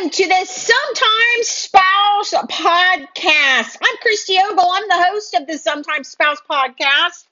[0.00, 3.76] Welcome to the Sometimes Spouse podcast.
[3.82, 4.70] I'm Christy Ogle.
[4.70, 7.26] I'm the host of the Sometimes Spouse podcast,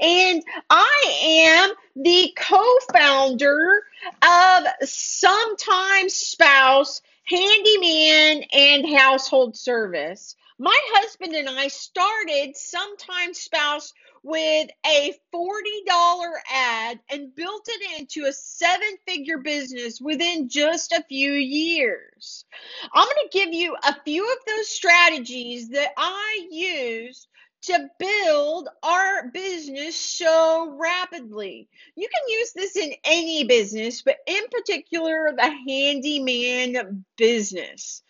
[0.00, 2.60] and I am the co
[2.92, 3.84] founder
[4.20, 8.42] of Sometimes Spouse Handyman
[8.78, 10.36] and Household Service.
[10.58, 18.26] My husband and I started Sometimes Spouse with a $40 ad and built it into
[18.28, 22.44] a seven figure business within just a few years.
[22.92, 27.28] I'm going to give you a few of those strategies that I used
[27.68, 31.68] to build our business so rapidly.
[31.96, 38.02] You can use this in any business, but in particular, the handyman business.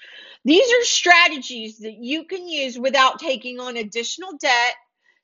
[0.45, 4.75] These are strategies that you can use without taking on additional debt,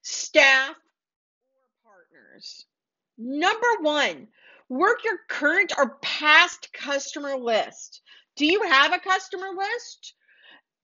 [0.02, 2.66] staff, or partners.
[3.16, 4.26] Number one,
[4.68, 8.02] work your current or past customer list.
[8.36, 10.14] Do you have a customer list?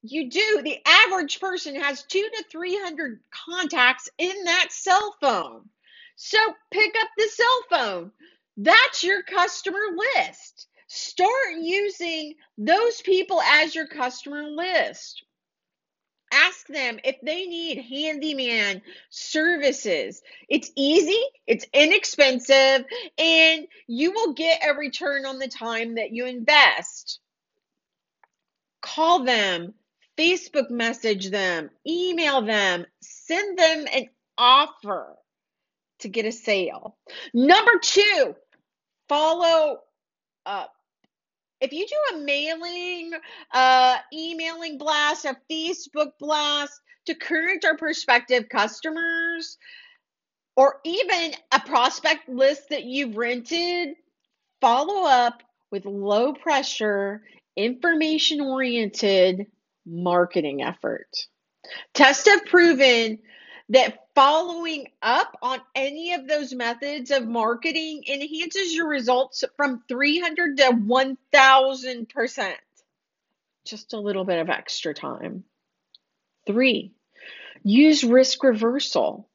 [0.02, 0.62] You do.
[0.62, 5.68] The average person has two to 300 contacts in that cell phone.
[6.16, 6.38] So
[6.70, 8.12] pick up the cell phone.
[8.56, 9.80] That's your customer
[10.16, 10.66] list.
[10.86, 15.22] Start using those people as your customer list.
[16.32, 20.22] Ask them if they need handyman services.
[20.48, 22.84] It's easy, it's inexpensive,
[23.18, 27.18] and you will get a return on the time that you invest.
[28.80, 29.74] Call them,
[30.18, 35.16] Facebook message them, email them, send them an offer
[36.00, 36.96] to get a sale.
[37.32, 38.34] Number two,
[39.08, 39.78] follow
[40.46, 40.72] up.
[41.60, 43.12] If you do a mailing,
[43.52, 49.58] uh, emailing blast, a Facebook blast to current or prospective customers,
[50.56, 53.94] or even a prospect list that you've rented,
[54.60, 57.22] follow up with low pressure,
[57.56, 59.46] information oriented
[59.86, 61.08] marketing effort.
[61.94, 63.18] Tests have proven
[63.70, 70.56] that following up on any of those methods of marketing enhances your results from 300
[70.58, 70.64] to
[71.34, 72.54] 1000%.
[73.64, 75.44] Just a little bit of extra time.
[76.46, 76.92] Three,
[77.62, 79.28] use risk reversal.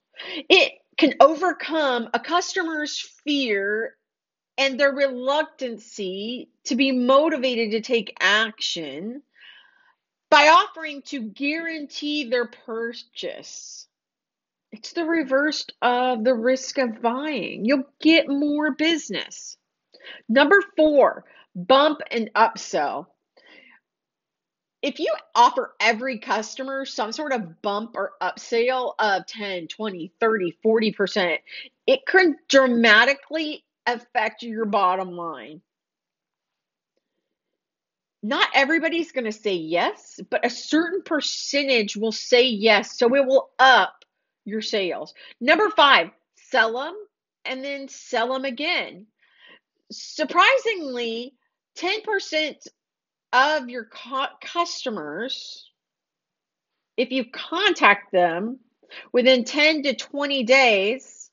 [0.49, 3.95] It can overcome a customer's fear
[4.57, 9.21] and their reluctancy to be motivated to take action
[10.29, 13.87] by offering to guarantee their purchase.
[14.71, 17.65] It's the reverse of the risk of buying.
[17.65, 19.57] You'll get more business.
[20.27, 21.25] Number four,
[21.55, 23.07] bump and upsell.
[24.81, 30.57] If you offer every customer some sort of bump or upsell of 10, 20, 30,
[30.63, 31.37] 40%,
[31.87, 35.61] it could dramatically affect your bottom line.
[38.25, 42.97] Not everybody's going to say yes, but a certain percentage will say yes.
[42.97, 44.03] So it will up
[44.45, 45.13] your sales.
[45.39, 46.95] Number five, sell them
[47.45, 49.05] and then sell them again.
[49.91, 51.35] Surprisingly,
[51.77, 52.55] 10%
[53.31, 55.69] of your co- customers,
[56.97, 58.57] if you contact them
[59.13, 61.29] within 10 to 20 days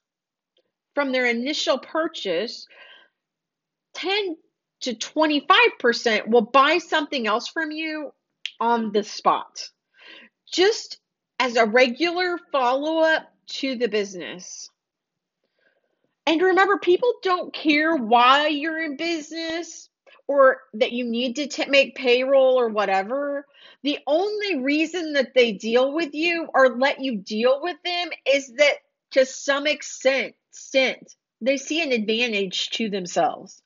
[0.94, 2.66] from their initial purchase,
[3.94, 4.36] 10
[4.82, 8.12] to 25% will buy something else from you
[8.60, 9.68] on the spot.
[10.52, 10.98] Just
[11.40, 14.70] as a regular follow up to the business.
[16.26, 19.88] And remember, people don't care why you're in business
[20.28, 23.46] or that you need to t- make payroll or whatever.
[23.82, 28.52] The only reason that they deal with you or let you deal with them is
[28.58, 28.76] that
[29.12, 30.34] to some extent,
[31.40, 33.62] they see an advantage to themselves.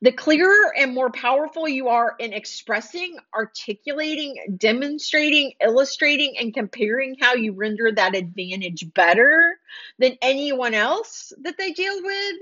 [0.00, 7.34] The clearer and more powerful you are in expressing, articulating, demonstrating, illustrating, and comparing how
[7.34, 9.58] you render that advantage better
[9.98, 12.36] than anyone else that they deal with,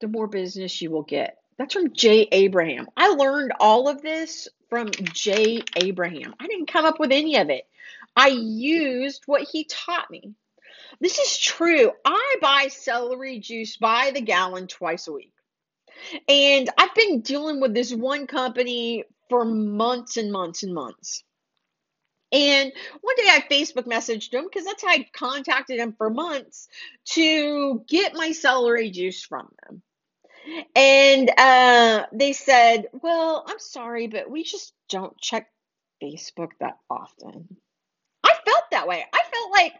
[0.00, 1.38] the more business you will get.
[1.58, 2.88] That's from Jay Abraham.
[2.96, 6.34] I learned all of this from Jay Abraham.
[6.40, 7.66] I didn't come up with any of it.
[8.14, 10.34] I used what he taught me.
[11.00, 11.92] This is true.
[12.04, 15.32] I buy celery juice by the gallon twice a week.
[16.28, 21.24] And I've been dealing with this one company for months and months and months.
[22.32, 26.68] And one day I Facebook messaged them because that's how I contacted them for months
[27.10, 29.82] to get my celery juice from them.
[30.74, 35.48] And uh, they said, Well, I'm sorry, but we just don't check
[36.02, 37.56] Facebook that often.
[38.22, 39.04] I felt that way.
[39.12, 39.72] I felt like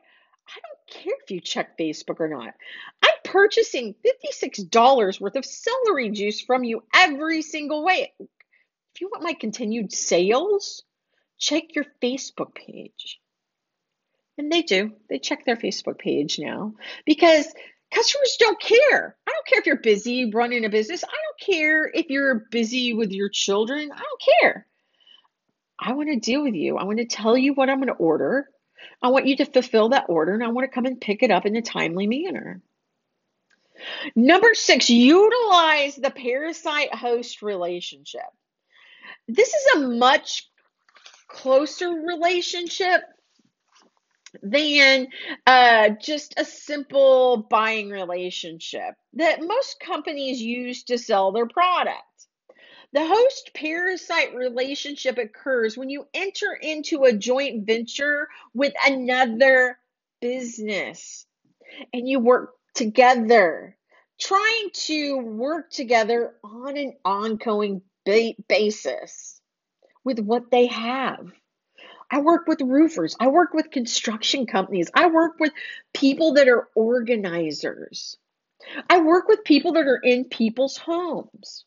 [0.49, 2.55] I don't care if you check Facebook or not.
[3.03, 3.95] I'm purchasing
[4.25, 8.13] $56 worth of celery juice from you every single way.
[8.19, 10.83] If you want my continued sales?
[11.39, 13.21] Check your Facebook page.
[14.39, 14.93] And they do.
[15.11, 16.75] They check their Facebook page now
[17.05, 17.47] because
[17.93, 19.17] customers don't care.
[19.27, 21.05] I don't care if you're busy running a business.
[21.05, 23.91] I don't care if you're busy with your children.
[23.93, 24.67] I don't care.
[25.79, 26.79] I want to deal with you.
[26.79, 28.49] I want to tell you what I'm going to order.
[29.03, 31.31] I want you to fulfill that order and I want to come and pick it
[31.31, 32.63] up in a timely manner.
[34.15, 38.23] Number six, utilize the parasite host relationship.
[39.29, 40.49] This is a much
[41.29, 43.03] closer relationship
[44.43, 45.09] than
[45.47, 52.03] uh, just a simple buying relationship that most companies use to sell their product.
[52.93, 59.79] The host parasite relationship occurs when you enter into a joint venture with another
[60.21, 61.27] business
[61.93, 63.76] and you work together,
[64.19, 69.41] trying to work together on an ongoing ba- basis
[70.05, 71.33] with what they have.
[72.11, 73.17] I work with roofers.
[73.19, 74.91] I work with construction companies.
[74.95, 75.53] I work with
[75.93, 78.17] people that are organizers.
[78.89, 81.65] I work with people that are in people's homes.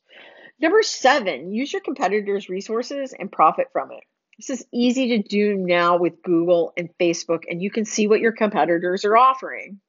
[0.59, 4.03] Number seven, use your competitors' resources and profit from it.
[4.37, 8.21] This is easy to do now with Google and Facebook, and you can see what
[8.21, 9.79] your competitors are offering.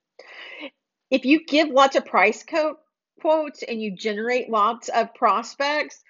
[1.10, 2.44] If you give lots of price
[3.20, 6.02] quotes and you generate lots of prospects,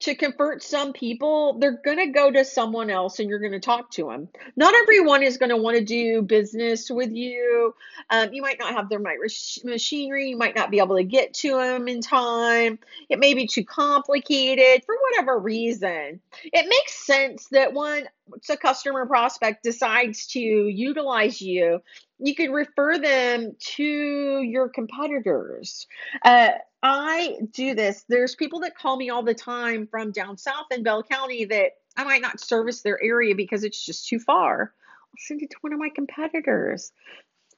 [0.00, 3.60] to convert some people, they're going to go to someone else and you're going to
[3.60, 4.28] talk to them.
[4.54, 7.74] Not everyone is going to want to do business with you.
[8.10, 10.28] Um, you might not have their machinery.
[10.28, 12.78] You might not be able to get to them in time.
[13.08, 16.20] It may be too complicated for whatever reason.
[16.44, 18.06] It makes sense that once
[18.50, 21.80] a customer prospect decides to utilize you,
[22.18, 25.86] you could refer them to your competitors.
[26.24, 26.50] Uh,
[26.82, 28.04] I do this.
[28.08, 31.72] There's people that call me all the time from down south in Bell County that
[31.96, 34.72] I might not service their area because it's just too far.
[35.02, 36.92] I'll send it to one of my competitors.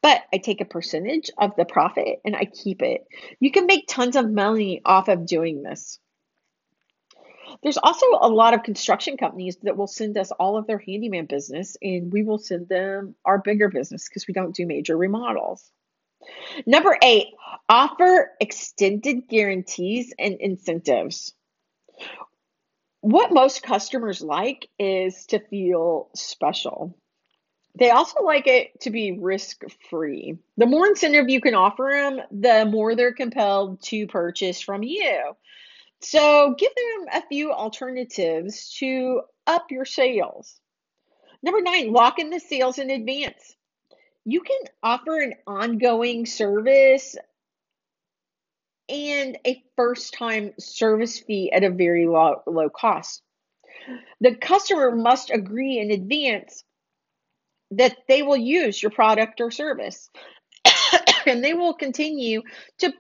[0.01, 3.05] But I take a percentage of the profit and I keep it.
[3.41, 5.99] You can make tons of money off of doing this.
[7.63, 11.27] There's also a lot of construction companies that will send us all of their handyman
[11.27, 15.71] business and we will send them our bigger business because we don't do major remodels.
[16.67, 17.29] Number eight,
[17.69, 21.35] offer extended guarantees and incentives.
[23.01, 26.97] What most customers like is to feel special.
[27.79, 30.39] They also like it to be risk free.
[30.57, 35.37] The more incentive you can offer them, the more they're compelled to purchase from you.
[36.01, 40.61] So give them a few alternatives to up your sales.
[41.43, 43.57] Number nine, lock in the sales in advance
[44.29, 47.17] you can offer an ongoing service
[48.87, 53.23] and a first time service fee at a very low, low cost.
[54.21, 56.63] The customer must agree in advance
[57.71, 60.11] that they will use your product or service
[61.27, 62.43] and they will continue
[62.81, 62.93] to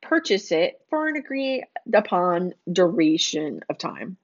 [0.00, 4.16] purchase it for an agreed upon duration of time.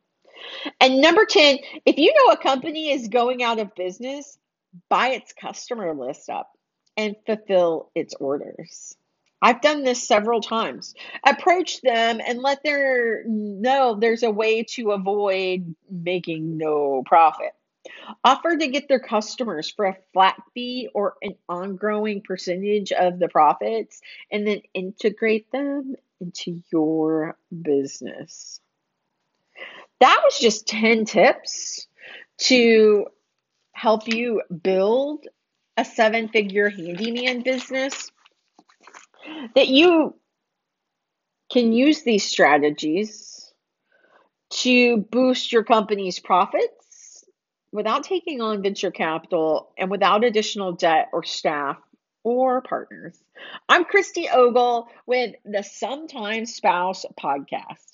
[0.80, 4.38] And number 10, if you know a company is going out of business,
[4.88, 6.50] buy its customer list up
[6.96, 8.96] and fulfill its orders.
[9.40, 10.94] I've done this several times.
[11.26, 17.52] Approach them and let them know there's a way to avoid making no profit.
[18.22, 23.28] Offer to get their customers for a flat fee or an ongoing percentage of the
[23.28, 24.00] profits
[24.30, 28.60] and then integrate them into your business.
[30.00, 31.86] That was just 10 tips
[32.38, 33.06] to
[33.72, 35.26] help you build
[35.76, 38.10] a seven figure handyman business,
[39.54, 40.14] that you
[41.52, 43.52] can use these strategies
[44.50, 46.83] to boost your company's profits
[47.74, 51.76] without taking on venture capital and without additional debt or staff
[52.22, 53.20] or partners.
[53.68, 57.93] I'm Christy Ogle with the Sometimes Spouse podcast.